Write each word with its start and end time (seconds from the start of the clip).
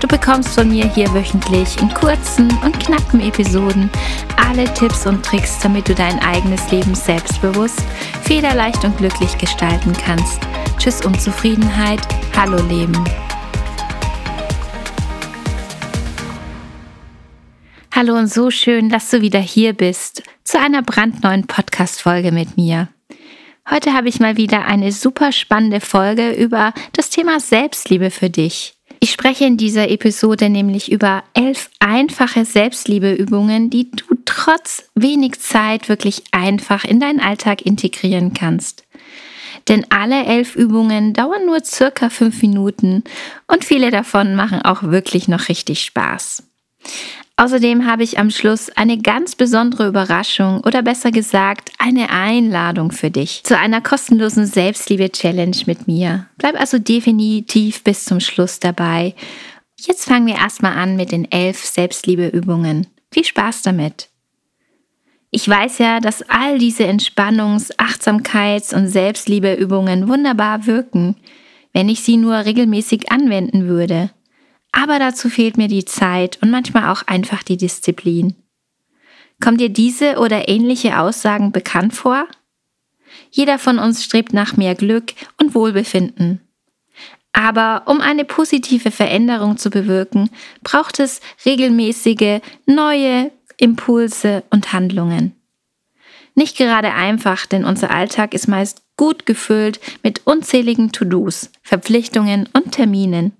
Du 0.00 0.06
bekommst 0.06 0.50
von 0.50 0.68
mir 0.68 0.86
hier 0.86 1.12
wöchentlich 1.12 1.80
in 1.82 1.88
kurzen 1.92 2.48
und 2.64 2.78
knappen 2.78 3.20
Episoden 3.20 3.90
alle 4.48 4.72
Tipps 4.74 5.06
und 5.06 5.24
Tricks, 5.24 5.58
damit 5.60 5.88
du 5.88 5.94
dein 5.94 6.18
eigenes 6.20 6.70
Leben 6.70 6.94
selbstbewusst, 6.94 7.82
federleicht 8.22 8.84
und 8.84 8.96
glücklich 8.96 9.36
gestalten 9.38 9.92
kannst. 9.92 10.40
Tschüss 10.78 11.04
Unzufriedenheit, 11.04 12.00
hallo 12.36 12.62
Leben. 12.68 12.96
Hallo 17.92 18.16
und 18.16 18.28
so 18.28 18.52
schön, 18.52 18.88
dass 18.90 19.10
du 19.10 19.20
wieder 19.20 19.40
hier 19.40 19.72
bist 19.72 20.22
zu 20.44 20.60
einer 20.60 20.82
brandneuen 20.82 21.48
Podcast-Folge 21.48 22.30
mit 22.30 22.56
mir. 22.56 22.88
Heute 23.68 23.92
habe 23.92 24.08
ich 24.08 24.20
mal 24.20 24.36
wieder 24.36 24.64
eine 24.64 24.92
super 24.92 25.32
spannende 25.32 25.80
Folge 25.80 26.30
über 26.30 26.72
das 26.92 27.10
Thema 27.10 27.40
Selbstliebe 27.40 28.10
für 28.10 28.30
dich. 28.30 28.77
Ich 29.08 29.14
spreche 29.14 29.46
in 29.46 29.56
dieser 29.56 29.88
Episode 29.88 30.50
nämlich 30.50 30.92
über 30.92 31.24
elf 31.32 31.70
einfache 31.78 32.44
Selbstliebeübungen, 32.44 33.70
die 33.70 33.90
du 33.90 34.04
trotz 34.26 34.90
wenig 34.94 35.40
Zeit 35.40 35.88
wirklich 35.88 36.24
einfach 36.30 36.84
in 36.84 37.00
deinen 37.00 37.18
Alltag 37.18 37.62
integrieren 37.62 38.34
kannst. 38.34 38.84
Denn 39.66 39.86
alle 39.88 40.26
elf 40.26 40.56
Übungen 40.56 41.14
dauern 41.14 41.46
nur 41.46 41.64
circa 41.64 42.10
fünf 42.10 42.42
Minuten 42.42 43.02
und 43.46 43.64
viele 43.64 43.90
davon 43.90 44.34
machen 44.34 44.60
auch 44.60 44.82
wirklich 44.82 45.26
noch 45.26 45.48
richtig 45.48 45.84
Spaß. 45.84 46.42
Außerdem 47.40 47.86
habe 47.86 48.02
ich 48.02 48.18
am 48.18 48.30
Schluss 48.30 48.68
eine 48.70 48.98
ganz 48.98 49.36
besondere 49.36 49.86
Überraschung 49.86 50.60
oder 50.64 50.82
besser 50.82 51.12
gesagt 51.12 51.70
eine 51.78 52.10
Einladung 52.10 52.90
für 52.90 53.12
dich 53.12 53.44
zu 53.44 53.56
einer 53.56 53.80
kostenlosen 53.80 54.44
Selbstliebe-Challenge 54.44 55.56
mit 55.66 55.86
mir. 55.86 56.26
Bleib 56.36 56.58
also 56.58 56.80
definitiv 56.80 57.84
bis 57.84 58.06
zum 58.06 58.18
Schluss 58.18 58.58
dabei. 58.58 59.14
Jetzt 59.78 60.06
fangen 60.06 60.26
wir 60.26 60.34
erstmal 60.34 60.76
an 60.76 60.96
mit 60.96 61.12
den 61.12 61.30
elf 61.30 61.64
Selbstliebeübungen. 61.64 62.88
Viel 63.12 63.24
Spaß 63.24 63.62
damit! 63.62 64.08
Ich 65.30 65.48
weiß 65.48 65.78
ja, 65.78 66.00
dass 66.00 66.28
all 66.28 66.58
diese 66.58 66.86
Entspannungs-, 66.86 67.70
Achtsamkeits- 67.76 68.74
und 68.74 68.88
Selbstliebeübungen 68.88 70.08
wunderbar 70.08 70.66
wirken, 70.66 71.14
wenn 71.72 71.88
ich 71.88 72.00
sie 72.00 72.16
nur 72.16 72.34
regelmäßig 72.34 73.12
anwenden 73.12 73.68
würde. 73.68 74.10
Aber 74.72 74.98
dazu 74.98 75.28
fehlt 75.28 75.56
mir 75.56 75.68
die 75.68 75.84
Zeit 75.84 76.38
und 76.42 76.50
manchmal 76.50 76.90
auch 76.90 77.02
einfach 77.06 77.42
die 77.42 77.56
Disziplin. 77.56 78.36
Kommt 79.40 79.60
dir 79.60 79.68
diese 79.68 80.18
oder 80.18 80.48
ähnliche 80.48 80.98
Aussagen 80.98 81.52
bekannt 81.52 81.94
vor? 81.94 82.26
Jeder 83.30 83.58
von 83.58 83.78
uns 83.78 84.04
strebt 84.04 84.32
nach 84.32 84.56
mehr 84.56 84.74
Glück 84.74 85.12
und 85.40 85.54
Wohlbefinden. 85.54 86.40
Aber 87.32 87.82
um 87.86 88.00
eine 88.00 88.24
positive 88.24 88.90
Veränderung 88.90 89.58
zu 89.58 89.70
bewirken, 89.70 90.30
braucht 90.64 90.98
es 90.98 91.20
regelmäßige, 91.44 92.40
neue 92.66 93.30
Impulse 93.58 94.44
und 94.50 94.72
Handlungen. 94.72 95.34
Nicht 96.34 96.56
gerade 96.56 96.94
einfach, 96.94 97.46
denn 97.46 97.64
unser 97.64 97.90
Alltag 97.90 98.34
ist 98.34 98.48
meist 98.48 98.82
gut 98.96 99.26
gefüllt 99.26 99.80
mit 100.02 100.26
unzähligen 100.26 100.92
To-Dos, 100.92 101.50
Verpflichtungen 101.62 102.48
und 102.52 102.72
Terminen. 102.72 103.32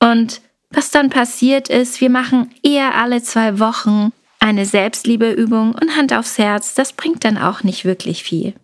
Und 0.00 0.40
was 0.70 0.90
dann 0.90 1.10
passiert 1.10 1.68
ist, 1.68 2.00
wir 2.00 2.10
machen 2.10 2.50
eher 2.62 2.94
alle 2.94 3.22
zwei 3.22 3.58
Wochen 3.58 4.12
eine 4.38 4.66
Selbstliebeübung 4.66 5.74
und 5.74 5.96
Hand 5.96 6.12
aufs 6.12 6.38
Herz, 6.38 6.74
das 6.74 6.92
bringt 6.92 7.24
dann 7.24 7.38
auch 7.38 7.62
nicht 7.62 7.84
wirklich 7.84 8.22
viel. 8.22 8.54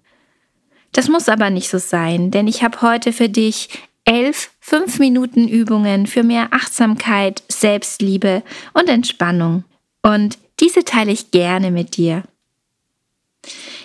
Das 0.93 1.09
muss 1.09 1.28
aber 1.28 1.50
nicht 1.50 1.69
so 1.69 1.78
sein, 1.78 2.31
denn 2.31 2.47
ich 2.47 2.62
habe 2.62 2.81
heute 2.83 3.12
für 3.12 3.28
dich 3.28 3.69
elf 4.05 4.50
fünf 4.61 4.99
Minuten 4.99 5.49
Übungen 5.49 6.06
für 6.06 6.22
mehr 6.22 6.49
Achtsamkeit, 6.53 7.43
Selbstliebe 7.49 8.43
und 8.75 8.89
Entspannung. 8.89 9.65
Und 10.03 10.39
diese 10.61 10.84
teile 10.84 11.11
ich 11.11 11.31
gerne 11.31 11.71
mit 11.71 11.97
dir. 11.97 12.22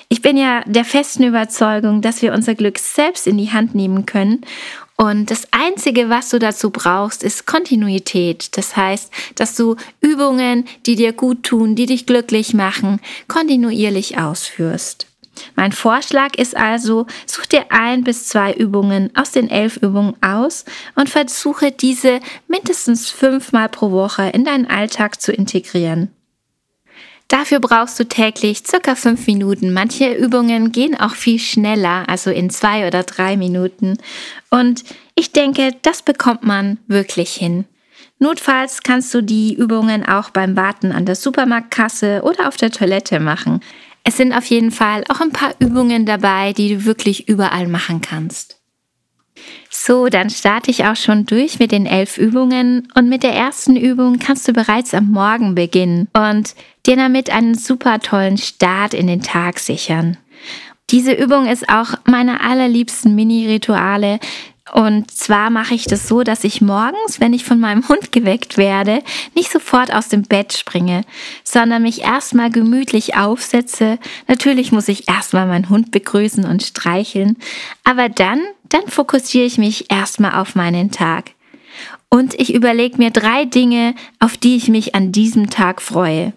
Ich 0.09 0.21
bin 0.21 0.37
ja 0.37 0.61
der 0.65 0.85
festen 0.85 1.23
Überzeugung, 1.23 2.01
dass 2.01 2.21
wir 2.21 2.33
unser 2.33 2.55
Glück 2.55 2.77
selbst 2.79 3.27
in 3.27 3.37
die 3.37 3.51
Hand 3.51 3.75
nehmen 3.75 4.05
können 4.05 4.41
und 5.01 5.31
das 5.31 5.47
Einzige, 5.51 6.09
was 6.09 6.29
du 6.29 6.39
dazu 6.39 6.71
brauchst, 6.71 7.23
ist 7.23 7.45
Kontinuität. 7.45 8.57
Das 8.57 8.75
heißt, 8.75 9.09
dass 9.35 9.55
du 9.55 9.77
Übungen, 10.01 10.65
die 10.85 10.97
dir 10.97 11.13
gut 11.13 11.43
tun, 11.43 11.75
die 11.75 11.85
dich 11.85 12.05
glücklich 12.05 12.53
machen, 12.53 12.99
kontinuierlich 13.29 14.17
ausführst. 14.17 15.07
Mein 15.55 15.71
Vorschlag 15.71 16.35
ist 16.35 16.57
also, 16.57 17.05
such 17.25 17.45
dir 17.45 17.67
ein 17.69 18.03
bis 18.03 18.27
zwei 18.27 18.51
Übungen 18.51 19.09
aus 19.15 19.31
den 19.31 19.49
elf 19.49 19.77
Übungen 19.77 20.21
aus 20.21 20.65
und 20.95 21.07
versuche 21.07 21.71
diese 21.71 22.19
mindestens 22.49 23.09
fünfmal 23.09 23.69
pro 23.69 23.91
Woche 23.91 24.23
in 24.23 24.43
deinen 24.43 24.65
Alltag 24.65 25.21
zu 25.21 25.31
integrieren. 25.31 26.09
Dafür 27.29 27.59
brauchst 27.59 27.99
du 27.99 28.07
täglich 28.07 28.63
circa 28.67 28.95
fünf 28.95 29.27
Minuten. 29.27 29.71
Manche 29.71 30.13
Übungen 30.13 30.71
gehen 30.71 30.99
auch 30.99 31.13
viel 31.13 31.37
schneller, 31.39 32.09
also 32.09 32.31
in 32.31 32.49
zwei 32.49 32.87
oder 32.87 33.03
drei 33.03 33.37
Minuten. 33.37 33.97
Und 34.49 34.83
ich 35.13 35.31
denke, 35.31 35.75
das 35.83 36.01
bekommt 36.01 36.43
man 36.43 36.79
wirklich 36.87 37.33
hin. 37.33 37.65
Notfalls 38.17 38.81
kannst 38.81 39.13
du 39.13 39.21
die 39.21 39.53
Übungen 39.53 40.05
auch 40.05 40.31
beim 40.31 40.57
Warten 40.57 40.91
an 40.91 41.05
der 41.05 41.15
Supermarktkasse 41.15 42.21
oder 42.23 42.47
auf 42.47 42.57
der 42.57 42.71
Toilette 42.71 43.19
machen. 43.19 43.61
Es 44.03 44.17
sind 44.17 44.33
auf 44.33 44.45
jeden 44.45 44.71
Fall 44.71 45.03
auch 45.09 45.21
ein 45.21 45.31
paar 45.31 45.53
Übungen 45.59 46.07
dabei, 46.07 46.53
die 46.53 46.75
du 46.75 46.85
wirklich 46.85 47.29
überall 47.29 47.67
machen 47.67 48.01
kannst. 48.01 48.58
So, 49.69 50.07
dann 50.07 50.29
starte 50.29 50.71
ich 50.71 50.85
auch 50.85 50.95
schon 50.95 51.25
durch 51.25 51.59
mit 51.59 51.71
den 51.71 51.85
elf 51.85 52.17
Übungen 52.17 52.87
und 52.95 53.07
mit 53.07 53.23
der 53.23 53.33
ersten 53.33 53.75
Übung 53.75 54.19
kannst 54.19 54.47
du 54.47 54.53
bereits 54.53 54.93
am 54.93 55.11
Morgen 55.11 55.55
beginnen 55.55 56.07
und 56.13 56.55
dir 56.85 56.95
damit 56.95 57.29
einen 57.29 57.55
super 57.55 57.99
tollen 57.99 58.37
Start 58.37 58.93
in 58.93 59.07
den 59.07 59.21
Tag 59.21 59.59
sichern. 59.59 60.17
Diese 60.89 61.13
Übung 61.13 61.45
ist 61.45 61.69
auch 61.69 61.93
meine 62.05 62.41
allerliebsten 62.41 63.13
Mini-Rituale, 63.13 64.19
und 64.73 65.09
zwar 65.11 65.49
mache 65.49 65.73
ich 65.73 65.85
das 65.85 66.07
so, 66.07 66.23
dass 66.23 66.43
ich 66.43 66.61
morgens, 66.61 67.19
wenn 67.19 67.33
ich 67.33 67.43
von 67.43 67.59
meinem 67.59 67.87
Hund 67.87 68.11
geweckt 68.11 68.57
werde, 68.57 69.01
nicht 69.35 69.51
sofort 69.51 69.93
aus 69.93 70.09
dem 70.09 70.23
Bett 70.23 70.53
springe, 70.53 71.03
sondern 71.43 71.81
mich 71.81 72.01
erstmal 72.01 72.51
gemütlich 72.51 73.15
aufsetze. 73.15 73.97
Natürlich 74.27 74.71
muss 74.71 74.87
ich 74.87 75.07
erstmal 75.09 75.47
meinen 75.47 75.69
Hund 75.69 75.91
begrüßen 75.91 76.45
und 76.45 76.63
streicheln, 76.63 77.37
aber 77.83 78.09
dann, 78.09 78.41
dann 78.69 78.87
fokussiere 78.87 79.45
ich 79.45 79.57
mich 79.57 79.91
erstmal 79.91 80.39
auf 80.39 80.55
meinen 80.55 80.91
Tag. 80.91 81.31
Und 82.09 82.33
ich 82.39 82.53
überlege 82.53 82.97
mir 82.97 83.11
drei 83.11 83.45
Dinge, 83.45 83.93
auf 84.19 84.37
die 84.37 84.55
ich 84.55 84.67
mich 84.67 84.95
an 84.95 85.11
diesem 85.11 85.49
Tag 85.49 85.81
freue. 85.81 86.33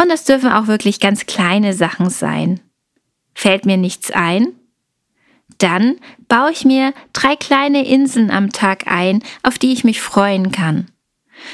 Und 0.00 0.10
das 0.10 0.24
dürfen 0.24 0.50
auch 0.50 0.66
wirklich 0.66 0.98
ganz 1.00 1.26
kleine 1.26 1.74
Sachen 1.74 2.10
sein. 2.10 2.60
Fällt 3.34 3.66
mir 3.66 3.76
nichts 3.76 4.10
ein? 4.10 4.48
Dann 5.58 5.96
baue 6.28 6.52
ich 6.52 6.64
mir 6.64 6.94
drei 7.12 7.36
kleine 7.36 7.86
Inseln 7.86 8.30
am 8.30 8.50
Tag 8.50 8.86
ein, 8.86 9.22
auf 9.42 9.58
die 9.58 9.72
ich 9.72 9.84
mich 9.84 10.00
freuen 10.00 10.52
kann. 10.52 10.88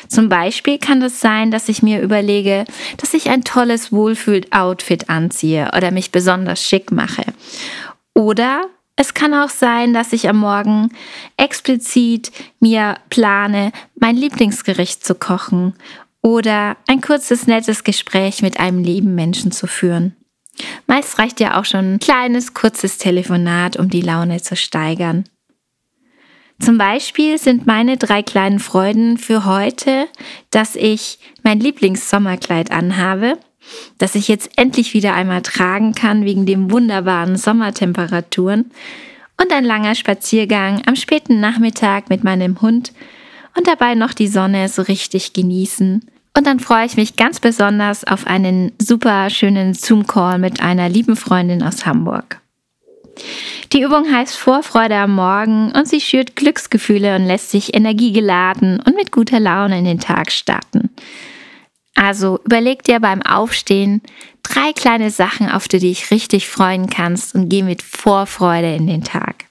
Zum 0.08 0.28
Beispiel 0.28 0.78
kann 0.78 1.00
das 1.00 1.20
sein, 1.20 1.50
dass 1.50 1.68
ich 1.68 1.82
mir 1.82 2.00
überlege, 2.00 2.64
dass 2.98 3.14
ich 3.14 3.30
ein 3.30 3.44
tolles 3.44 3.92
Wohlfühl-Outfit 3.92 5.08
anziehe 5.08 5.70
oder 5.76 5.90
mich 5.90 6.12
besonders 6.12 6.62
schick 6.62 6.92
mache. 6.92 7.24
Oder 8.14 8.66
es 9.00 9.14
kann 9.14 9.32
auch 9.32 9.48
sein, 9.48 9.94
dass 9.94 10.12
ich 10.12 10.28
am 10.28 10.36
Morgen 10.36 10.90
explizit 11.38 12.30
mir 12.60 12.98
plane, 13.08 13.72
mein 13.98 14.14
Lieblingsgericht 14.14 15.02
zu 15.02 15.14
kochen 15.14 15.72
oder 16.20 16.76
ein 16.86 17.00
kurzes, 17.00 17.46
nettes 17.46 17.82
Gespräch 17.82 18.42
mit 18.42 18.60
einem 18.60 18.84
lieben 18.84 19.14
Menschen 19.14 19.52
zu 19.52 19.66
führen. 19.66 20.16
Meist 20.86 21.18
reicht 21.18 21.40
ja 21.40 21.58
auch 21.58 21.64
schon 21.64 21.94
ein 21.94 21.98
kleines, 21.98 22.52
kurzes 22.52 22.98
Telefonat, 22.98 23.78
um 23.78 23.88
die 23.88 24.02
Laune 24.02 24.42
zu 24.42 24.54
steigern. 24.54 25.24
Zum 26.58 26.76
Beispiel 26.76 27.38
sind 27.38 27.66
meine 27.66 27.96
drei 27.96 28.22
kleinen 28.22 28.58
Freuden 28.58 29.16
für 29.16 29.46
heute, 29.46 30.08
dass 30.50 30.76
ich 30.76 31.18
mein 31.42 31.58
Lieblingssommerkleid 31.58 32.70
anhabe, 32.70 33.38
das 33.98 34.14
ich 34.14 34.28
jetzt 34.28 34.50
endlich 34.56 34.94
wieder 34.94 35.14
einmal 35.14 35.42
tragen 35.42 35.94
kann 35.94 36.24
wegen 36.24 36.46
den 36.46 36.70
wunderbaren 36.70 37.36
Sommertemperaturen 37.36 38.70
und 39.40 39.52
ein 39.52 39.64
langer 39.64 39.94
Spaziergang 39.94 40.82
am 40.86 40.96
späten 40.96 41.40
Nachmittag 41.40 42.08
mit 42.10 42.24
meinem 42.24 42.60
Hund 42.60 42.92
und 43.56 43.66
dabei 43.66 43.94
noch 43.94 44.12
die 44.12 44.28
Sonne 44.28 44.68
so 44.68 44.82
richtig 44.82 45.32
genießen 45.32 46.02
und 46.36 46.46
dann 46.46 46.60
freue 46.60 46.86
ich 46.86 46.96
mich 46.96 47.16
ganz 47.16 47.40
besonders 47.40 48.04
auf 48.04 48.26
einen 48.26 48.72
super 48.78 49.30
schönen 49.30 49.74
Zoom-Call 49.74 50.38
mit 50.38 50.60
einer 50.60 50.88
lieben 50.88 51.16
Freundin 51.16 51.62
aus 51.62 51.86
Hamburg. 51.86 52.40
Die 53.72 53.82
Übung 53.82 54.10
heißt 54.10 54.36
Vorfreude 54.36 54.96
am 54.96 55.14
Morgen 55.14 55.72
und 55.72 55.88
sie 55.88 56.00
schürt 56.00 56.36
Glücksgefühle 56.36 57.16
und 57.16 57.26
lässt 57.26 57.50
sich 57.50 57.74
energiegeladen 57.74 58.80
und 58.80 58.96
mit 58.96 59.12
guter 59.12 59.40
Laune 59.40 59.78
in 59.78 59.84
den 59.84 60.00
Tag 60.00 60.30
starten. 60.30 60.90
Also 62.02 62.40
überleg 62.46 62.82
dir 62.82 62.98
beim 62.98 63.20
Aufstehen 63.20 64.00
drei 64.42 64.72
kleine 64.72 65.10
Sachen, 65.10 65.50
auf 65.50 65.68
die 65.68 65.76
du 65.76 65.86
dich 65.86 66.10
richtig 66.10 66.48
freuen 66.48 66.88
kannst 66.88 67.34
und 67.34 67.50
geh 67.50 67.62
mit 67.62 67.82
Vorfreude 67.82 68.74
in 68.74 68.86
den 68.86 69.04
Tag. 69.04 69.44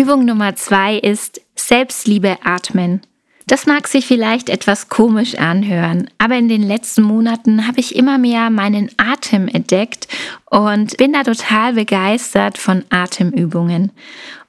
Übung 0.00 0.24
Nummer 0.24 0.56
zwei 0.56 0.96
ist 0.96 1.42
Selbstliebe 1.56 2.38
atmen. 2.42 3.02
Das 3.48 3.66
mag 3.66 3.86
sich 3.86 4.06
vielleicht 4.06 4.48
etwas 4.48 4.88
komisch 4.88 5.34
anhören, 5.34 6.08
aber 6.16 6.36
in 6.36 6.48
den 6.48 6.62
letzten 6.62 7.02
Monaten 7.02 7.66
habe 7.66 7.80
ich 7.80 7.96
immer 7.96 8.16
mehr 8.16 8.48
meinen 8.48 8.90
Atem 8.96 9.46
entdeckt 9.46 10.08
und 10.46 10.96
bin 10.96 11.12
da 11.12 11.22
total 11.22 11.74
begeistert 11.74 12.56
von 12.56 12.82
Atemübungen. 12.88 13.92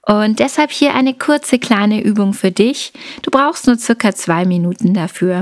Und 0.04 0.40
deshalb 0.40 0.72
hier 0.72 0.96
eine 0.96 1.14
kurze 1.16 1.60
kleine 1.60 2.02
Übung 2.02 2.34
für 2.34 2.52
dich. 2.52 2.94
Du 3.24 3.30
brauchst 3.30 3.68
nur 3.68 3.78
circa 3.78 4.16
zwei 4.16 4.46
Minuten 4.46 4.94
dafür. 4.94 5.42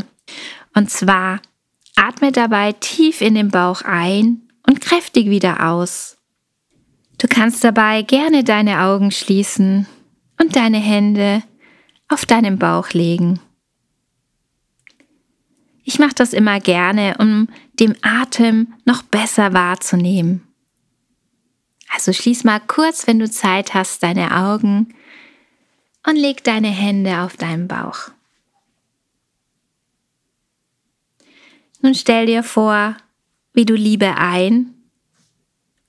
Und 0.74 0.90
zwar 0.90 1.40
atme 1.98 2.32
dabei 2.32 2.74
tief 2.74 3.22
in 3.22 3.36
den 3.36 3.50
Bauch 3.50 3.82
ein 3.82 4.42
und 4.68 4.82
kräftig 4.82 5.30
wieder 5.30 5.68
aus. 5.68 6.18
Du 7.18 7.28
kannst 7.28 7.64
dabei 7.64 8.04
gerne 8.04 8.44
deine 8.44 8.82
Augen 8.82 9.12
schließen 9.12 9.88
und 10.40 10.56
deine 10.56 10.78
Hände 10.78 11.44
auf 12.08 12.26
deinen 12.26 12.60
Bauch 12.60 12.92
legen. 12.92 13.40
Ich 15.84 16.00
mache 16.00 16.14
das 16.16 16.34
immer 16.34 16.60
gerne, 16.60 17.16
um 17.20 17.48
den 17.80 17.96
Atem 18.04 18.74
noch 18.86 19.04
besser 19.04 19.54
wahrzunehmen. 19.54 20.44
Also 21.94 22.14
schließ 22.14 22.44
mal 22.44 22.60
kurz, 22.60 23.08
wenn 23.08 23.20
du 23.20 23.30
Zeit 23.30 23.74
hast, 23.74 24.04
deine 24.04 24.36
Augen 24.36 24.94
und 26.06 26.16
leg 26.16 26.44
deine 26.44 26.68
Hände 26.68 27.22
auf 27.22 27.38
deinen 27.38 27.68
Bauch. 27.68 28.12
Nun 31.82 31.96
stell 31.96 32.26
dir 32.26 32.44
vor, 32.44 32.98
wie 33.54 33.66
du 33.66 33.76
Liebe 33.76 34.16
ein 34.18 34.74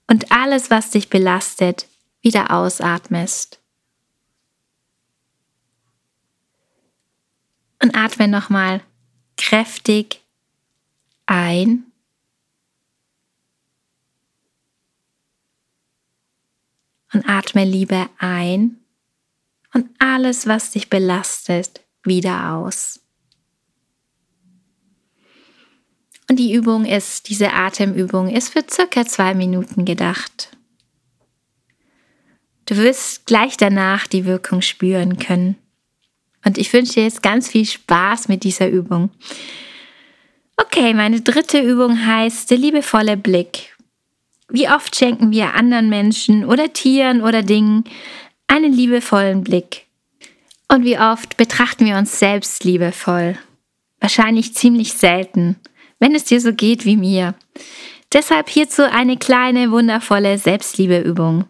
und 0.07 0.33
alles, 0.33 0.71
was 0.71 0.91
dich 0.91 1.09
belastet, 1.11 1.87
wieder 2.23 2.51
ausatmest. 2.51 3.61
Und 7.81 7.95
atme 7.95 8.27
nochmal 8.27 8.83
kräftig 9.37 10.23
ein. 11.27 11.85
Und 17.13 17.27
atme 17.27 17.65
Liebe 17.65 18.09
ein 18.19 18.79
und 19.73 19.89
alles, 19.99 20.47
was 20.47 20.73
dich 20.73 20.91
belastet, 20.91 21.81
wieder 22.03 22.53
aus. 22.53 23.01
Und 26.29 26.39
die 26.39 26.53
Übung 26.53 26.85
ist, 26.85 27.29
diese 27.29 27.53
Atemübung 27.53 28.29
ist 28.29 28.53
für 28.53 28.63
circa 28.69 29.07
zwei 29.07 29.35
Minuten 29.35 29.85
gedacht. 29.85 30.51
Du 32.67 32.77
wirst 32.77 33.25
gleich 33.25 33.57
danach 33.57 34.07
die 34.07 34.27
Wirkung 34.27 34.61
spüren 34.61 35.19
können. 35.19 35.57
Und 36.45 36.59
ich 36.59 36.73
wünsche 36.73 36.95
dir 36.95 37.05
jetzt 37.05 37.23
ganz 37.23 37.49
viel 37.49 37.65
Spaß 37.65 38.29
mit 38.29 38.45
dieser 38.45 38.69
Übung. 38.69 39.11
Okay, 40.59 40.93
meine 40.93 41.23
dritte 41.23 41.61
Übung 41.61 42.07
heißt 42.07 42.51
der 42.51 42.59
liebevolle 42.59 43.17
Blick. 43.17 43.75
Wie 44.51 44.69
oft 44.69 44.97
schenken 44.97 45.31
wir 45.31 45.55
anderen 45.55 45.89
Menschen 45.89 46.45
oder 46.45 46.73
Tieren 46.73 47.23
oder 47.23 47.43
Dingen 47.43 47.85
einen 48.49 48.73
liebevollen 48.73 49.45
Blick? 49.45 49.87
Und 50.69 50.85
wie 50.85 50.99
oft 50.99 51.39
betrachten 51.39 51.87
wir 51.87 51.97
uns 51.97 52.19
selbst 52.19 52.65
liebevoll? 52.65 53.39
Wahrscheinlich 54.01 54.55
ziemlich 54.55 54.93
selten, 54.93 55.57
wenn 55.99 56.15
es 56.15 56.25
dir 56.25 56.41
so 56.41 56.53
geht 56.53 56.85
wie 56.85 56.97
mir. 56.97 57.35
Deshalb 58.13 58.49
hierzu 58.49 58.91
eine 58.91 59.17
kleine, 59.17 59.71
wundervolle 59.71 60.39
Selbstliebeübung. 60.39 61.45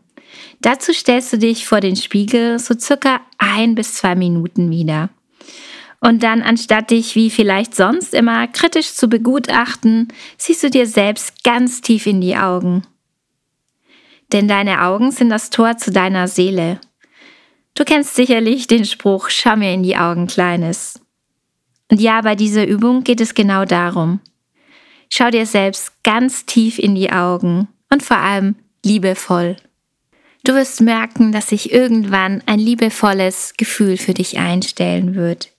Dazu 0.61 0.93
stellst 0.93 1.33
du 1.33 1.39
dich 1.39 1.67
vor 1.67 1.81
den 1.81 1.97
Spiegel 1.97 2.59
so 2.59 2.75
circa 2.79 3.21
ein 3.39 3.75
bis 3.75 3.95
zwei 3.95 4.15
Minuten 4.15 4.71
wieder. 4.71 5.11
Und 6.01 6.23
dann, 6.23 6.43
anstatt 6.43 6.91
dich 6.91 7.15
wie 7.17 7.31
vielleicht 7.31 7.75
sonst 7.75 8.15
immer 8.15 8.47
kritisch 8.47 8.95
zu 8.95 9.09
begutachten, 9.09 10.09
siehst 10.37 10.63
du 10.63 10.71
dir 10.71 10.87
selbst 10.87 11.43
ganz 11.43 11.81
tief 11.81 12.07
in 12.07 12.21
die 12.21 12.37
Augen. 12.37 12.83
Denn 14.33 14.47
deine 14.47 14.83
Augen 14.83 15.11
sind 15.11 15.31
das 15.31 15.51
Tor 15.51 15.77
zu 15.77 15.91
deiner 15.91 16.29
Seele. 16.29 16.81
Du 17.75 17.85
kennst 17.85 18.15
sicherlich 18.15 18.67
den 18.67 18.85
Spruch, 18.85 19.29
schau 19.31 19.57
mir 19.57 19.73
in 19.73 19.83
die 19.83 19.97
Augen, 19.97 20.27
Kleines. 20.27 21.01
Und 21.91 22.01
ja, 22.01 22.21
bei 22.21 22.35
dieser 22.35 22.67
Übung 22.67 23.03
geht 23.03 23.21
es 23.21 23.35
genau 23.35 23.65
darum. 23.65 24.21
Schau 25.09 25.31
dir 25.31 25.47
selbst 25.47 25.93
ganz 26.03 26.47
tief 26.47 26.79
in 26.79 26.95
die 26.95 27.11
Augen 27.11 27.69
und 27.91 28.03
vor 28.03 28.19
allem 28.19 28.57
liebevoll. 28.85 29.57
Du 30.45 30.55
wirst 30.55 30.81
merken, 30.81 31.33
dass 31.33 31.49
sich 31.49 31.73
irgendwann 31.73 32.43
ein 32.47 32.59
liebevolles 32.59 33.55
Gefühl 33.57 33.97
für 33.97 34.15
dich 34.15 34.39
einstellen 34.39 35.15
wird. 35.15 35.53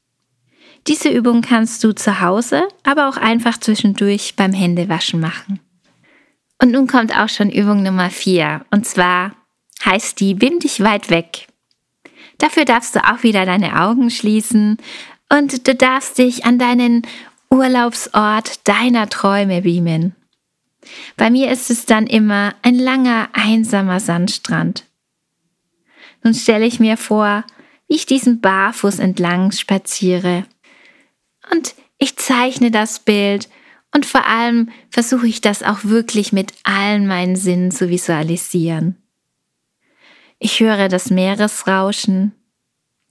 Diese 0.88 1.10
Übung 1.10 1.42
kannst 1.42 1.84
du 1.84 1.94
zu 1.94 2.22
Hause, 2.22 2.68
aber 2.84 3.10
auch 3.10 3.18
einfach 3.18 3.60
zwischendurch 3.60 4.36
beim 4.36 4.54
Händewaschen 4.54 5.20
machen. 5.20 5.60
Und 6.62 6.72
nun 6.72 6.88
kommt 6.88 7.16
auch 7.16 7.30
schon 7.30 7.50
Übung 7.50 7.84
Nummer 7.84 8.10
4 8.10 8.66
und 8.72 8.86
zwar 8.86 9.36
heißt 9.86 10.20
die 10.20 10.34
Bim 10.34 10.60
dich 10.60 10.82
weit 10.82 11.10
weg. 11.10 11.48
Dafür 12.38 12.66
darfst 12.66 12.96
du 12.96 13.00
auch 13.00 13.24
wieder 13.24 13.46
deine 13.46 13.82
Augen 13.82 14.10
schließen 14.10 14.78
und 15.32 15.68
du 15.68 15.76
darfst 15.76 16.18
dich 16.18 16.46
an 16.46 16.58
deinen 16.58 17.04
Urlaubsort 17.52 18.68
deiner 18.68 19.10
Träume 19.10 19.64
beamen. 19.64 20.16
Bei 21.18 21.30
mir 21.30 21.52
ist 21.52 21.70
es 21.72 21.86
dann 21.86 22.06
immer 22.08 22.54
ein 22.62 22.76
langer, 22.76 23.30
einsamer 23.34 24.00
Sandstrand. 24.00 24.86
Nun 26.24 26.34
stelle 26.34 26.66
ich 26.66 26.80
mir 26.80 26.96
vor, 26.96 27.44
wie 27.88 27.96
ich 27.96 28.06
diesen 28.06 28.40
Barfuß 28.40 29.00
entlang 29.00 29.52
spaziere. 29.52 30.46
Und 31.52 31.74
ich 31.98 32.18
zeichne 32.18 32.70
das 32.70 33.00
Bild 33.00 33.50
und 33.94 34.06
vor 34.06 34.28
allem 34.28 34.70
versuche 34.92 35.28
ich 35.28 35.42
das 35.42 35.64
auch 35.64 35.84
wirklich 35.84 36.32
mit 36.32 36.54
allen 36.64 37.08
meinen 37.08 37.36
Sinnen 37.36 37.72
zu 37.72 37.90
visualisieren. 37.90 38.96
Ich 40.38 40.60
höre 40.60 40.88
das 40.88 41.10
Meeresrauschen, 41.10 42.34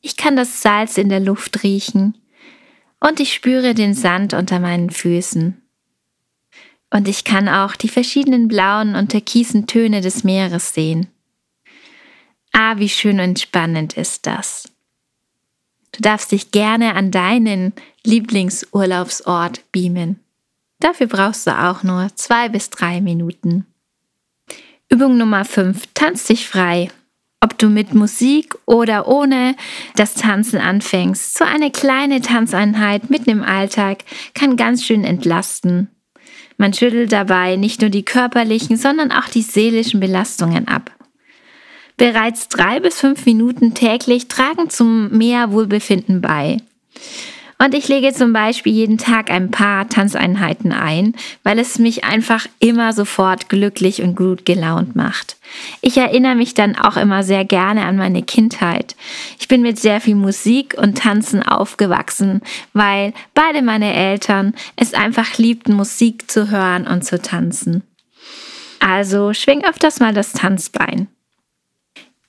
ich 0.01 0.17
kann 0.17 0.37
das 0.37 0.63
Salz 0.63 0.97
in 0.97 1.09
der 1.09 1.21
Luft 1.21 1.65
riechen 1.65 2.15
und 3.01 3.21
ich 3.21 3.33
spüre 3.33 3.75
den 3.75 3.95
Sand 3.95 4.35
unter 4.35 4.59
meinen 4.59 4.91
Füßen. 4.91 5.61
Und 6.91 7.09
ich 7.09 7.25
kann 7.25 7.49
auch 7.49 7.77
die 7.77 7.89
verschiedenen 7.89 8.49
blauen 8.49 8.95
und 8.95 9.11
türkisen 9.11 9.67
Töne 9.67 10.01
des 10.01 10.25
Meeres 10.25 10.73
sehen. 10.73 11.09
Ah, 12.53 12.79
wie 12.79 12.89
schön 12.89 13.21
und 13.21 13.39
spannend 13.39 13.97
ist 13.97 14.27
das. 14.27 14.69
Du 15.93 16.01
darfst 16.01 16.33
dich 16.33 16.51
gerne 16.51 16.95
an 16.95 17.11
deinen 17.11 17.73
Lieblingsurlaubsort 18.05 19.71
beamen. 19.71 20.21
Dafür 20.81 21.09
brauchst 21.09 21.47
du 21.47 21.59
auch 21.59 21.83
nur 21.83 22.09
zwei 22.15 22.49
bis 22.49 22.71
drei 22.71 23.01
Minuten. 23.01 23.67
Übung 24.89 25.19
Nummer 25.19 25.45
5. 25.45 25.89
Tanz 25.93 26.25
dich 26.25 26.49
frei. 26.49 26.91
Ob 27.41 27.57
du 27.59 27.69
mit 27.69 27.95
Musik 27.95 28.57
oder 28.67 29.07
ohne 29.07 29.55
das 29.95 30.15
Tanzen 30.15 30.59
anfängst, 30.59 31.39
so 31.39 31.45
eine 31.45 31.71
kleine 31.71 32.21
Tanzeinheit 32.21 33.11
mitten 33.11 33.31
im 33.31 33.43
Alltag 33.43 34.05
kann 34.35 34.57
ganz 34.57 34.85
schön 34.85 35.05
entlasten 35.05 35.89
man 36.59 36.75
schüttelt 36.75 37.13
dabei 37.13 37.55
nicht 37.55 37.81
nur 37.81 37.91
die 37.91 38.05
körperlichen, 38.05 38.77
sondern 38.77 39.13
auch 39.13 39.29
die 39.29 39.43
seelischen 39.43 40.01
Belastungen 40.01 40.67
ab. 40.67 40.91
Bereits 41.97 42.49
drei 42.49 42.81
bis 42.81 43.01
fünf 43.01 43.25
Minuten 43.27 43.75
täglich 43.75 44.27
tragen 44.27 44.69
zum 44.69 45.17
mehr 45.17 45.53
Wohlbefinden 45.53 46.21
bei. 46.21 46.59
Und 47.61 47.75
ich 47.75 47.89
lege 47.89 48.13
zum 48.13 48.33
Beispiel 48.33 48.73
jeden 48.73 48.99
Tag 48.99 49.33
ein 49.33 49.51
paar 49.51 49.89
Tanzeinheiten 49.89 50.71
ein, 50.71 51.15
weil 51.43 51.59
es 51.59 51.81
mich 51.81 52.05
einfach 52.05 52.47
immer 52.61 52.93
sofort 52.93 53.49
glücklich 53.49 54.01
und 54.01 54.15
gut 54.15 54.45
gelaunt 54.45 54.95
macht. 54.95 55.37
Ich 55.81 55.97
erinnere 55.97 56.37
mich 56.37 56.55
dann 56.55 56.77
auch 56.77 56.97
immer 56.97 57.25
sehr 57.25 57.45
gerne 57.45 57.85
an 57.85 57.97
meine 57.97 58.23
Kindheit. 58.23 58.95
Ich 59.41 59.49
bin 59.49 59.63
mit 59.63 59.77
sehr 59.79 60.01
viel 60.01 60.15
Musik 60.15 60.77
und 60.79 60.99
Tanzen 60.99 61.43
aufgewachsen, 61.43 62.43
weil 62.75 63.13
beide 63.35 63.63
meine 63.63 63.93
Eltern 63.93 64.55
es 64.77 64.95
einfach 64.95 65.37
liebten, 65.39 65.75
Musik 65.75 66.31
zu 66.31 66.51
hören 66.51 66.87
und 66.87 67.05
zu 67.05 67.21
tanzen. 67.21 67.83
Also 68.79 69.33
schwing 69.33 69.65
öfters 69.65 69.99
mal 69.99 70.15
das 70.15 70.33
Tanzbein. 70.33 71.09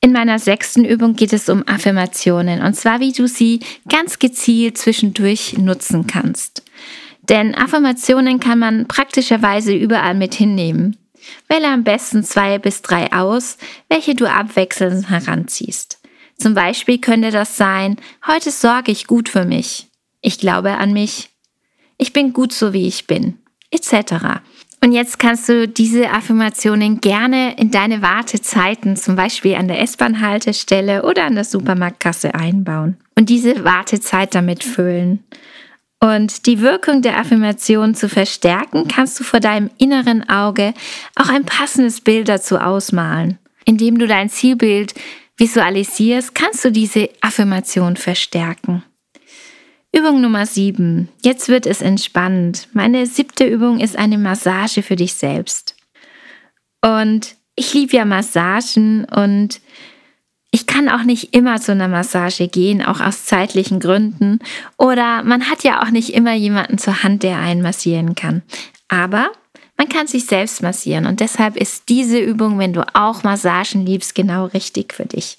In 0.02 0.14
meiner 0.14 0.40
sechsten 0.40 0.86
Übung 0.86 1.16
geht 1.16 1.34
es 1.34 1.50
um 1.50 1.68
Affirmationen 1.68 2.62
und 2.62 2.74
zwar, 2.74 3.02
wie 3.02 3.12
du 3.12 3.28
sie 3.28 3.60
ganz 3.90 4.18
gezielt 4.18 4.78
zwischendurch 4.78 5.58
nutzen 5.58 6.08
kannst. 6.08 6.64
Denn 7.24 7.54
Affirmationen 7.54 8.40
kann 8.40 8.60
man 8.60 8.88
praktischerweise 8.88 9.74
überall 9.74 10.16
mit 10.16 10.34
hinnehmen. 10.34 10.98
Wähle 11.50 11.68
am 11.68 11.84
besten 11.84 12.24
zwei 12.24 12.60
bis 12.60 12.82
drei 12.82 13.12
aus, 13.12 13.58
welche 13.90 14.16
du 14.16 14.26
abwechselnd 14.26 15.10
heranziehst. 15.10 16.00
Zum 16.38 16.54
Beispiel 16.54 17.00
könnte 17.00 17.32
das 17.32 17.58
sein, 17.58 17.98
heute 18.26 18.52
sorge 18.52 18.94
ich 18.94 19.06
gut 19.06 19.28
für 19.28 19.44
mich. 19.44 19.88
Ich 20.22 20.40
glaube 20.40 20.78
an 20.78 20.94
mich. 20.94 21.30
Ich 21.98 22.14
bin 22.14 22.32
gut 22.32 22.54
so 22.54 22.72
wie 22.72 22.88
ich 22.88 23.08
bin. 23.08 23.38
Etc. 23.72 24.14
Und 24.82 24.94
jetzt 24.94 25.20
kannst 25.20 25.50
du 25.50 25.68
diese 25.68 26.10
Affirmationen 26.10 27.02
gerne 27.02 27.56
in 27.58 27.70
deine 27.70 28.02
Wartezeiten, 28.02 28.96
zum 28.96 29.16
Beispiel 29.16 29.56
an 29.56 29.68
der 29.68 29.82
S-Bahn-Haltestelle 29.82 31.04
oder 31.04 31.26
an 31.26 31.36
der 31.36 31.44
Supermarktkasse 31.44 32.34
einbauen 32.34 32.98
und 33.16 33.30
diese 33.30 33.66
Wartezeit 33.66 34.34
damit 34.36 34.64
füllen. 34.64 35.24
Und 36.02 36.46
die 36.46 36.62
Wirkung 36.62 37.02
der 37.02 37.20
Affirmation 37.20 37.94
zu 37.94 38.08
verstärken, 38.08 38.88
kannst 38.88 39.20
du 39.20 39.26
vor 39.26 39.42
deinem 39.42 39.70
inneren 39.78 40.28
Auge 40.30 40.74
auch 41.16 41.28
ein 41.28 41.44
passendes 41.44 42.00
Bild 42.00 42.30
dazu 42.30 42.58
ausmalen. 42.58 43.38
Indem 43.66 43.98
du 44.00 44.08
dein 44.08 44.30
Zielbild 44.30 44.94
visualisierst, 45.36 46.34
kannst 46.34 46.64
du 46.64 46.72
diese 46.72 47.10
Affirmation 47.20 47.98
verstärken. 47.98 48.84
Übung 49.96 50.22
Nummer 50.22 50.46
7. 50.46 51.10
Jetzt 51.24 51.50
wird 51.50 51.66
es 51.66 51.82
entspannend. 51.82 52.68
Meine 52.74 53.08
siebte 53.08 53.46
Übung 53.46 53.80
ist 53.80 53.98
eine 53.98 54.20
Massage 54.20 54.84
für 54.84 54.96
dich 54.96 55.16
selbst. 55.16 55.76
Und 56.86 57.36
ich 57.56 57.74
liebe 57.74 57.98
ja 57.98 58.06
Massagen 58.06 59.06
und 59.06 59.62
ich 60.52 60.68
kann 60.68 60.90
auch 60.90 61.04
nicht 61.04 61.36
immer 61.36 61.60
zu 61.60 61.72
einer 61.72 61.88
Massage 61.88 62.48
gehen, 62.48 62.84
auch 62.84 63.02
aus 63.02 63.26
zeitlichen 63.26 63.80
Gründen. 63.80 64.40
Oder 64.78 65.24
man 65.24 65.50
hat 65.50 65.64
ja 65.64 65.84
auch 65.84 65.90
nicht 65.90 66.14
immer 66.14 66.34
jemanden 66.34 66.78
zur 66.78 67.04
Hand, 67.04 67.24
der 67.24 67.40
einen 67.40 67.62
massieren 67.62 68.14
kann. 68.16 68.44
Aber 68.88 69.32
man 69.76 69.90
kann 69.90 70.08
sich 70.08 70.26
selbst 70.26 70.62
massieren 70.62 71.06
und 71.06 71.20
deshalb 71.20 71.56
ist 71.56 71.90
diese 71.90 72.20
Übung, 72.20 72.60
wenn 72.60 72.74
du 72.74 72.86
auch 72.96 73.24
Massagen 73.24 73.86
liebst, 73.86 74.14
genau 74.14 74.46
richtig 74.46 74.94
für 74.94 75.06
dich. 75.06 75.38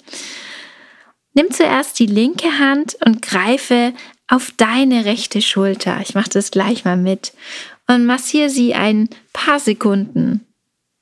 Nimm 1.33 1.51
zuerst 1.51 1.99
die 1.99 2.07
linke 2.07 2.59
Hand 2.59 2.97
und 3.05 3.21
greife 3.21 3.93
auf 4.31 4.51
deine 4.55 5.03
rechte 5.03 5.41
Schulter. 5.41 5.99
Ich 6.01 6.15
mache 6.15 6.29
das 6.29 6.51
gleich 6.51 6.85
mal 6.85 6.95
mit 6.95 7.33
und 7.87 8.05
massiere 8.05 8.49
sie 8.49 8.73
ein 8.73 9.09
paar 9.33 9.59
Sekunden, 9.59 10.47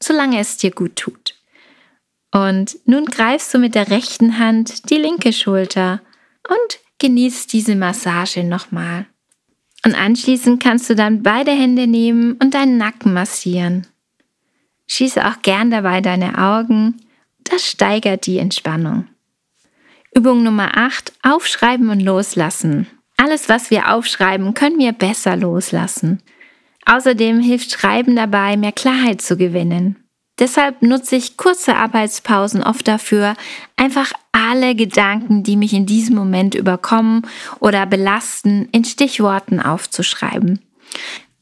solange 0.02 0.40
es 0.40 0.58
dir 0.58 0.72
gut 0.72 0.96
tut. 0.96 1.36
Und 2.32 2.78
nun 2.86 3.06
greifst 3.06 3.54
du 3.54 3.60
mit 3.60 3.76
der 3.76 3.92
rechten 3.92 4.40
Hand 4.40 4.90
die 4.90 4.98
linke 4.98 5.32
Schulter 5.32 6.02
und 6.48 6.80
genießt 6.98 7.54
diese 7.54 7.76
Massage 7.76 8.44
nochmal. 8.44 9.06
Und 9.86 9.96
anschließend 9.96 10.62
kannst 10.62 10.90
du 10.90 10.96
dann 10.96 11.22
beide 11.22 11.52
Hände 11.52 11.86
nehmen 11.86 12.34
und 12.34 12.56
deinen 12.56 12.78
Nacken 12.78 13.14
massieren. 13.14 13.86
Schieße 14.88 15.26
auch 15.26 15.44
gern 15.44 15.70
dabei 15.70 16.02
deine 16.02 16.38
Augen. 16.40 16.96
Das 17.44 17.66
steigert 17.66 18.26
die 18.26 18.40
Entspannung. 18.40 19.08
Übung 20.16 20.42
Nummer 20.42 20.76
8. 20.76 21.14
Aufschreiben 21.22 21.90
und 21.90 22.00
loslassen. 22.00 22.88
Alles, 23.22 23.50
was 23.50 23.70
wir 23.70 23.92
aufschreiben, 23.94 24.54
können 24.54 24.80
wir 24.80 24.94
besser 24.94 25.36
loslassen. 25.36 26.22
Außerdem 26.86 27.42
hilft 27.42 27.70
Schreiben 27.70 28.16
dabei, 28.16 28.56
mehr 28.56 28.72
Klarheit 28.72 29.22
zu 29.22 29.36
gewinnen. 29.36 29.98
Deshalb 30.40 30.82
nutze 30.82 31.18
ich 31.18 31.36
kurze 31.36 31.76
Arbeitspausen 31.76 32.64
oft 32.64 32.88
dafür, 32.88 33.36
einfach 33.76 34.14
alle 34.32 34.74
Gedanken, 34.74 35.44
die 35.44 35.58
mich 35.58 35.74
in 35.74 35.86
diesem 35.86 36.16
Moment 36.16 36.56
überkommen 36.56 37.28
oder 37.60 37.86
belasten, 37.86 38.70
in 38.72 38.86
Stichworten 38.86 39.60
aufzuschreiben. 39.60 40.62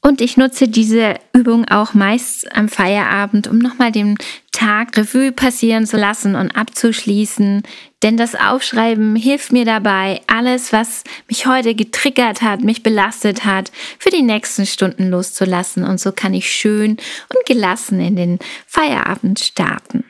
Und 0.08 0.22
ich 0.22 0.38
nutze 0.38 0.70
diese 0.70 1.16
Übung 1.34 1.66
auch 1.66 1.94
meist 1.94 2.56
am 2.56 2.70
Feierabend, 2.70 3.46
um 3.46 3.58
nochmal 3.58 3.92
den 3.92 4.16
Tag 4.54 4.96
Revue 4.96 5.34
passieren 5.34 5.86
zu 5.86 5.98
lassen 5.98 6.36
und 6.36 6.52
abzuschließen. 6.52 7.62
Denn 8.02 8.16
das 8.16 8.34
Aufschreiben 8.34 9.18
hilft 9.18 9.52
mir 9.52 9.66
dabei, 9.66 10.22
alles, 10.28 10.72
was 10.72 11.04
mich 11.28 11.46
heute 11.46 11.76
getriggert 11.76 12.42
hat, 12.42 12.62
mich 12.62 12.84
belastet 12.84 13.44
hat, 13.44 13.70
für 14.00 14.10
die 14.10 14.22
nächsten 14.22 14.66
Stunden 14.66 15.10
loszulassen. 15.10 15.84
Und 15.84 16.00
so 16.00 16.14
kann 16.14 16.34
ich 16.34 16.50
schön 16.50 16.92
und 16.92 17.46
gelassen 17.46 18.00
in 18.00 18.16
den 18.16 18.40
Feierabend 18.66 19.42
starten. 19.42 20.06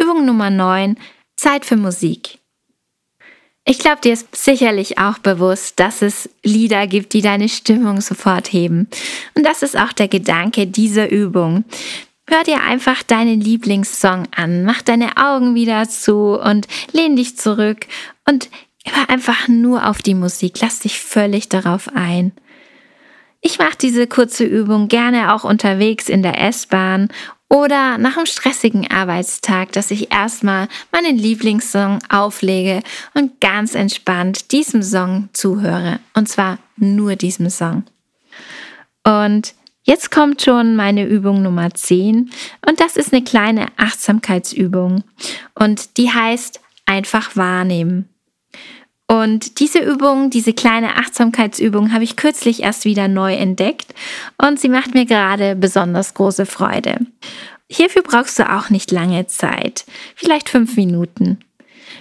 Übung 0.00 0.24
Nummer 0.24 0.48
9. 0.48 0.96
Zeit 1.36 1.66
für 1.66 1.76
Musik. 1.76 2.38
Ich 3.66 3.78
glaube, 3.78 4.00
dir 4.02 4.12
ist 4.12 4.34
sicherlich 4.36 4.98
auch 4.98 5.18
bewusst, 5.18 5.80
dass 5.80 6.02
es 6.02 6.28
Lieder 6.42 6.86
gibt, 6.86 7.14
die 7.14 7.22
deine 7.22 7.48
Stimmung 7.48 8.02
sofort 8.02 8.52
heben. 8.52 8.88
Und 9.34 9.46
das 9.46 9.62
ist 9.62 9.78
auch 9.78 9.92
der 9.92 10.08
Gedanke 10.08 10.66
dieser 10.66 11.10
Übung. 11.10 11.64
Hör 12.28 12.42
dir 12.44 12.62
einfach 12.62 13.02
deinen 13.02 13.40
Lieblingssong 13.40 14.28
an, 14.34 14.64
mach 14.64 14.82
deine 14.82 15.16
Augen 15.16 15.54
wieder 15.54 15.88
zu 15.88 16.38
und 16.40 16.66
lehn 16.92 17.16
dich 17.16 17.36
zurück 17.38 17.86
und 18.26 18.50
hör 18.86 19.08
einfach 19.08 19.48
nur 19.48 19.88
auf 19.88 20.02
die 20.02 20.14
Musik, 20.14 20.60
lass 20.60 20.80
dich 20.80 21.00
völlig 21.00 21.48
darauf 21.48 21.88
ein. 21.94 22.32
Ich 23.40 23.58
mache 23.58 23.76
diese 23.78 24.06
kurze 24.06 24.44
Übung 24.44 24.88
gerne 24.88 25.34
auch 25.34 25.44
unterwegs 25.44 26.08
in 26.08 26.22
der 26.22 26.40
S-Bahn 26.40 27.08
oder 27.54 27.98
nach 27.98 28.16
einem 28.16 28.26
stressigen 28.26 28.90
Arbeitstag, 28.90 29.70
dass 29.70 29.92
ich 29.92 30.12
erstmal 30.12 30.66
meinen 30.90 31.16
Lieblingssong 31.16 32.00
auflege 32.08 32.82
und 33.14 33.40
ganz 33.40 33.76
entspannt 33.76 34.50
diesem 34.50 34.82
Song 34.82 35.28
zuhöre. 35.32 36.00
Und 36.14 36.28
zwar 36.28 36.58
nur 36.76 37.14
diesem 37.14 37.48
Song. 37.50 37.84
Und 39.04 39.54
jetzt 39.84 40.10
kommt 40.10 40.42
schon 40.42 40.74
meine 40.74 41.06
Übung 41.06 41.42
Nummer 41.42 41.72
10 41.72 42.28
und 42.66 42.80
das 42.80 42.96
ist 42.96 43.12
eine 43.12 43.22
kleine 43.22 43.68
Achtsamkeitsübung 43.76 45.04
und 45.54 45.96
die 45.96 46.10
heißt 46.10 46.60
einfach 46.86 47.36
wahrnehmen. 47.36 48.08
Und 49.06 49.60
diese 49.60 49.80
Übung, 49.80 50.30
diese 50.30 50.54
kleine 50.54 50.96
Achtsamkeitsübung 50.96 51.92
habe 51.92 52.04
ich 52.04 52.16
kürzlich 52.16 52.62
erst 52.62 52.84
wieder 52.86 53.06
neu 53.06 53.34
entdeckt 53.34 53.94
und 54.38 54.58
sie 54.58 54.70
macht 54.70 54.94
mir 54.94 55.04
gerade 55.04 55.56
besonders 55.56 56.14
große 56.14 56.46
Freude. 56.46 57.00
Hierfür 57.68 58.02
brauchst 58.02 58.38
du 58.38 58.50
auch 58.50 58.70
nicht 58.70 58.90
lange 58.90 59.26
Zeit, 59.26 59.84
vielleicht 60.14 60.48
fünf 60.48 60.76
Minuten. 60.76 61.38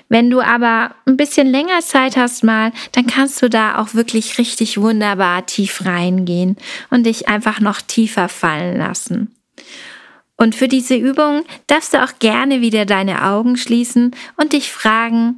Wenn 0.07 0.29
du 0.29 0.41
aber 0.41 0.95
ein 1.05 1.17
bisschen 1.17 1.47
länger 1.47 1.79
Zeit 1.81 2.15
hast 2.17 2.43
mal, 2.43 2.71
dann 2.91 3.07
kannst 3.07 3.41
du 3.41 3.49
da 3.49 3.79
auch 3.79 3.93
wirklich 3.93 4.37
richtig 4.37 4.79
wunderbar 4.79 5.45
tief 5.45 5.85
reingehen 5.85 6.57
und 6.89 7.05
dich 7.05 7.27
einfach 7.27 7.59
noch 7.59 7.81
tiefer 7.81 8.29
fallen 8.29 8.77
lassen. 8.77 9.35
Und 10.37 10.55
für 10.55 10.67
diese 10.67 10.95
Übung 10.95 11.43
darfst 11.67 11.93
du 11.93 12.03
auch 12.03 12.19
gerne 12.19 12.61
wieder 12.61 12.85
deine 12.85 13.23
Augen 13.23 13.57
schließen 13.57 14.15
und 14.37 14.53
dich 14.53 14.71
fragen, 14.71 15.37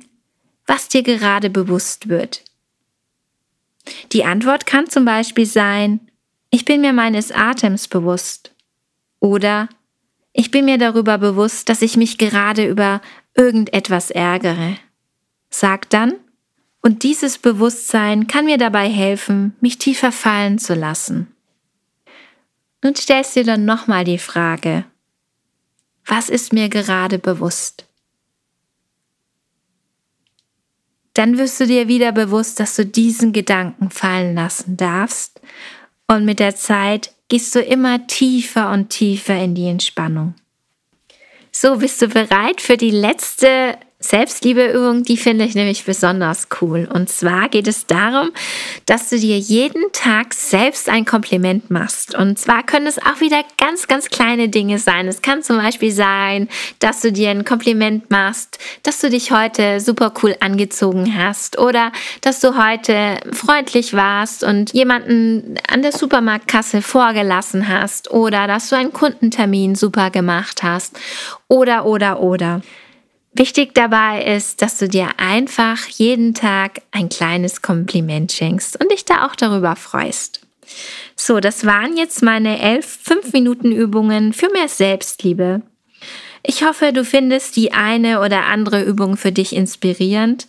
was 0.65 0.87
dir 0.87 1.03
gerade 1.03 1.49
bewusst 1.49 2.09
wird. 2.09 2.43
Die 4.11 4.25
Antwort 4.25 4.65
kann 4.65 4.89
zum 4.89 5.05
Beispiel 5.05 5.45
sein, 5.45 5.99
ich 6.49 6.65
bin 6.65 6.81
mir 6.81 6.93
meines 6.93 7.31
Atems 7.31 7.87
bewusst. 7.87 8.53
Oder 9.19 9.69
ich 10.33 10.51
bin 10.51 10.65
mir 10.65 10.77
darüber 10.77 11.17
bewusst, 11.17 11.69
dass 11.69 11.81
ich 11.81 11.97
mich 11.97 12.17
gerade 12.17 12.65
über 12.65 13.01
irgendetwas 13.35 14.11
ärgere. 14.11 14.77
Sag 15.49 15.89
dann, 15.89 16.15
und 16.81 17.03
dieses 17.03 17.39
Bewusstsein 17.39 18.27
kann 18.27 18.45
mir 18.45 18.57
dabei 18.57 18.87
helfen, 18.89 19.55
mich 19.59 19.79
tiefer 19.79 20.11
fallen 20.11 20.59
zu 20.59 20.75
lassen. 20.75 21.35
Nun 22.83 22.95
stellst 22.95 23.35
dir 23.35 23.43
dann 23.43 23.65
nochmal 23.65 24.03
die 24.03 24.19
Frage, 24.19 24.85
was 26.05 26.29
ist 26.29 26.53
mir 26.53 26.69
gerade 26.69 27.17
bewusst? 27.17 27.84
Dann 31.15 31.37
wirst 31.37 31.59
du 31.59 31.65
dir 31.65 31.87
wieder 31.87 32.11
bewusst, 32.11 32.59
dass 32.59 32.75
du 32.75 32.85
diesen 32.85 33.33
Gedanken 33.33 33.89
fallen 33.89 34.35
lassen 34.35 34.77
darfst. 34.77 35.41
Und 36.07 36.25
mit 36.25 36.39
der 36.39 36.55
Zeit 36.55 37.13
gehst 37.29 37.55
du 37.55 37.61
immer 37.61 38.05
tiefer 38.05 38.71
und 38.71 38.89
tiefer 38.89 39.35
in 39.37 39.55
die 39.55 39.67
Entspannung. 39.67 40.35
So, 41.51 41.77
bist 41.77 42.01
du 42.01 42.09
bereit 42.09 42.59
für 42.59 42.75
die 42.75 42.91
letzte 42.91 43.77
Selbstliebeübung, 43.99 45.03
die 45.03 45.15
finde 45.15 45.45
ich 45.45 45.55
nämlich 45.55 45.85
besonders 45.85 46.49
cool. 46.61 46.87
Und 46.93 47.09
zwar 47.09 47.47
geht 47.47 47.67
es 47.67 47.87
darum, 47.87 48.31
dass 48.85 49.09
du 49.09 49.17
dir 49.17 49.39
jeden 49.39 49.91
Tag 49.93 50.33
selbst 50.33 50.89
ein 50.89 51.05
Kompliment 51.05 51.71
machst. 51.71 52.13
Und 52.13 52.37
zwar 52.37 52.63
können 52.63 52.87
es 52.87 52.99
auch 52.99 53.21
wieder 53.21 53.41
ganz, 53.57 53.87
ganz 53.87 54.09
kleine 54.09 54.49
Dinge 54.49 54.79
sein. 54.79 55.07
Es 55.07 55.21
kann 55.21 55.43
zum 55.43 55.57
Beispiel 55.57 55.91
sein, 55.91 56.49
dass 56.79 56.99
du 56.99 57.13
dir 57.13 57.29
ein 57.29 57.45
Kompliment 57.45 58.11
machst, 58.11 58.59
dass 58.83 58.99
du 58.99 59.09
dich 59.09 59.31
heute 59.31 59.79
super 59.79 60.13
cool 60.21 60.35
angezogen 60.41 61.17
hast 61.17 61.57
oder 61.57 61.93
dass 62.19 62.41
du 62.41 62.61
heute 62.61 63.19
freundlich 63.31 63.93
warst 63.93 64.43
und 64.43 64.73
jemanden 64.73 65.55
an 65.69 65.81
der 65.81 65.93
Supermarktkasse 65.93 66.81
vorgelassen 66.81 67.69
hast 67.69 68.11
oder 68.11 68.45
dass 68.45 68.69
du 68.69 68.75
einen 68.75 68.91
Kundentermin 68.91 69.75
super 69.75 70.11
gemacht 70.11 70.63
hast 70.63 70.99
oder, 71.47 71.85
oder, 71.85 72.19
oder. 72.19 72.61
Wichtig 73.37 73.75
dabei 73.75 74.23
ist, 74.23 74.61
dass 74.61 74.77
du 74.77 74.87
dir 74.87 75.09
einfach 75.17 75.85
jeden 75.87 76.33
Tag 76.33 76.81
ein 76.91 77.09
kleines 77.09 77.61
Kompliment 77.61 78.31
schenkst 78.31 78.79
und 78.81 78.89
dich 78.93 79.03
da 79.03 79.27
auch 79.27 79.35
darüber 79.35 79.75
freust. 79.75 80.39
So, 81.17 81.41
das 81.41 81.65
waren 81.65 81.97
jetzt 81.97 82.23
meine 82.23 82.61
elf 82.61 82.97
5-Minuten-Übungen 83.05 84.31
für 84.31 84.49
mehr 84.53 84.69
Selbstliebe. 84.69 85.61
Ich 86.43 86.63
hoffe, 86.63 86.93
du 86.93 87.03
findest 87.03 87.57
die 87.57 87.73
eine 87.73 88.21
oder 88.21 88.45
andere 88.45 88.81
Übung 88.83 89.17
für 89.17 89.33
dich 89.33 89.53
inspirierend 89.53 90.47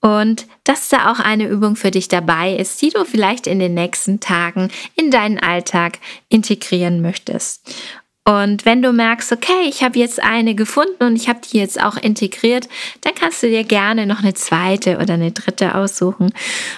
und 0.00 0.46
dass 0.62 0.88
da 0.88 1.10
auch 1.10 1.18
eine 1.18 1.48
Übung 1.48 1.74
für 1.74 1.90
dich 1.90 2.06
dabei 2.06 2.54
ist, 2.54 2.80
die 2.80 2.90
du 2.90 3.04
vielleicht 3.04 3.48
in 3.48 3.58
den 3.58 3.74
nächsten 3.74 4.20
Tagen 4.20 4.70
in 4.94 5.10
deinen 5.10 5.38
Alltag 5.40 5.98
integrieren 6.28 7.02
möchtest. 7.02 7.74
Und 8.24 8.64
wenn 8.64 8.82
du 8.82 8.92
merkst, 8.92 9.32
okay, 9.32 9.66
ich 9.66 9.82
habe 9.82 9.98
jetzt 9.98 10.22
eine 10.22 10.54
gefunden 10.54 11.02
und 11.04 11.16
ich 11.16 11.28
habe 11.28 11.40
die 11.40 11.58
jetzt 11.58 11.82
auch 11.82 11.96
integriert, 11.96 12.68
dann 13.00 13.14
kannst 13.14 13.42
du 13.42 13.48
dir 13.48 13.64
gerne 13.64 14.06
noch 14.06 14.20
eine 14.20 14.34
zweite 14.34 14.98
oder 14.98 15.14
eine 15.14 15.32
dritte 15.32 15.74
aussuchen. 15.74 16.32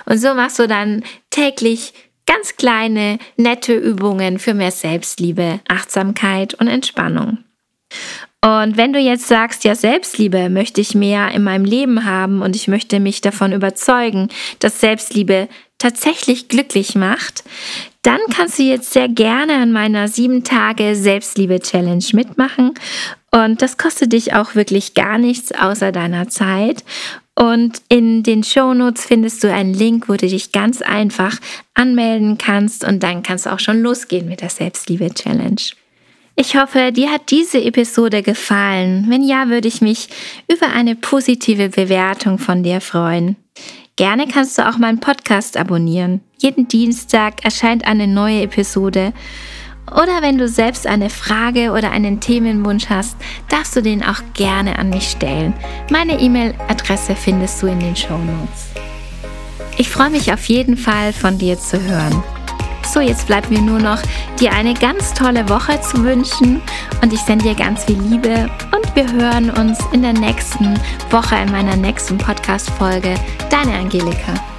Und 0.06 0.18
so 0.18 0.34
machst 0.34 0.58
du 0.58 0.68
dann 0.68 1.02
täglich 1.30 1.92
ganz 2.26 2.56
kleine, 2.56 3.18
nette 3.36 3.74
Übungen 3.74 4.38
für 4.38 4.54
mehr 4.54 4.70
Selbstliebe, 4.70 5.60
Achtsamkeit 5.68 6.54
und 6.54 6.68
Entspannung. 6.68 7.38
Und 8.44 8.76
wenn 8.76 8.92
du 8.92 8.98
jetzt 8.98 9.28
sagst, 9.28 9.62
ja, 9.64 9.74
Selbstliebe 9.74 10.50
möchte 10.50 10.80
ich 10.80 10.94
mehr 10.94 11.30
in 11.30 11.44
meinem 11.44 11.64
Leben 11.64 12.04
haben 12.04 12.42
und 12.42 12.56
ich 12.56 12.66
möchte 12.66 12.98
mich 12.98 13.20
davon 13.20 13.52
überzeugen, 13.52 14.28
dass 14.58 14.80
Selbstliebe 14.80 15.48
tatsächlich 15.78 16.48
glücklich 16.48 16.96
macht, 16.96 17.44
dann 18.02 18.20
kannst 18.34 18.58
du 18.58 18.64
jetzt 18.64 18.92
sehr 18.92 19.08
gerne 19.08 19.54
an 19.54 19.72
meiner 19.72 20.08
7 20.08 20.44
Tage 20.44 20.96
Selbstliebe 20.96 21.60
Challenge 21.60 22.04
mitmachen. 22.12 22.74
Und 23.30 23.62
das 23.62 23.78
kostet 23.78 24.12
dich 24.12 24.34
auch 24.34 24.54
wirklich 24.54 24.94
gar 24.94 25.18
nichts 25.18 25.52
außer 25.52 25.92
deiner 25.92 26.28
Zeit. 26.28 26.84
Und 27.34 27.80
in 27.88 28.22
den 28.22 28.44
Show 28.44 28.74
Notes 28.74 29.06
findest 29.06 29.42
du 29.42 29.52
einen 29.52 29.72
Link, 29.72 30.08
wo 30.08 30.14
du 30.14 30.26
dich 30.26 30.52
ganz 30.52 30.82
einfach 30.82 31.38
anmelden 31.74 32.36
kannst 32.36 32.84
und 32.84 33.02
dann 33.02 33.22
kannst 33.22 33.46
du 33.46 33.52
auch 33.52 33.60
schon 33.60 33.80
losgehen 33.80 34.28
mit 34.28 34.42
der 34.42 34.50
Selbstliebe 34.50 35.08
Challenge. 35.14 35.62
Ich 36.34 36.56
hoffe, 36.56 36.92
dir 36.92 37.10
hat 37.10 37.30
diese 37.30 37.62
Episode 37.62 38.22
gefallen. 38.22 39.06
Wenn 39.08 39.22
ja, 39.22 39.48
würde 39.48 39.68
ich 39.68 39.80
mich 39.80 40.08
über 40.50 40.68
eine 40.68 40.96
positive 40.96 41.68
Bewertung 41.68 42.38
von 42.38 42.62
dir 42.62 42.80
freuen. 42.80 43.36
Gerne 44.02 44.26
kannst 44.26 44.58
du 44.58 44.68
auch 44.68 44.78
meinen 44.78 44.98
Podcast 44.98 45.56
abonnieren. 45.56 46.22
Jeden 46.36 46.66
Dienstag 46.66 47.44
erscheint 47.44 47.86
eine 47.86 48.08
neue 48.08 48.42
Episode. 48.42 49.12
Oder 49.92 50.22
wenn 50.22 50.38
du 50.38 50.48
selbst 50.48 50.88
eine 50.88 51.08
Frage 51.08 51.70
oder 51.70 51.92
einen 51.92 52.18
Themenwunsch 52.18 52.86
hast, 52.88 53.16
darfst 53.48 53.76
du 53.76 53.80
den 53.80 54.02
auch 54.02 54.20
gerne 54.34 54.76
an 54.76 54.90
mich 54.90 55.08
stellen. 55.08 55.54
Meine 55.88 56.18
E-Mail-Adresse 56.18 57.14
findest 57.14 57.62
du 57.62 57.68
in 57.68 57.78
den 57.78 57.94
Show 57.94 58.18
Notes. 58.18 58.70
Ich 59.78 59.88
freue 59.88 60.10
mich 60.10 60.32
auf 60.32 60.46
jeden 60.46 60.76
Fall 60.76 61.12
von 61.12 61.38
dir 61.38 61.56
zu 61.56 61.80
hören. 61.80 62.24
So, 62.86 63.00
jetzt 63.00 63.26
bleibt 63.26 63.50
mir 63.50 63.60
nur 63.60 63.78
noch, 63.78 64.00
dir 64.38 64.52
eine 64.52 64.74
ganz 64.74 65.14
tolle 65.14 65.48
Woche 65.48 65.80
zu 65.80 66.04
wünschen 66.04 66.60
und 67.02 67.12
ich 67.12 67.20
sende 67.20 67.44
dir 67.44 67.54
ganz 67.54 67.84
viel 67.84 68.00
Liebe 68.00 68.50
und 68.74 68.96
wir 68.96 69.10
hören 69.10 69.50
uns 69.50 69.78
in 69.92 70.02
der 70.02 70.12
nächsten 70.12 70.78
Woche 71.10 71.36
in 71.36 71.50
meiner 71.50 71.76
nächsten 71.76 72.18
Podcast-Folge. 72.18 73.14
Deine 73.50 73.78
Angelika. 73.78 74.51